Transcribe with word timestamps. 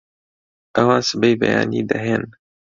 ئەوان 0.75 1.01
سبەی 1.09 1.39
بەیانی 1.41 1.87
دەهێن 1.91 2.23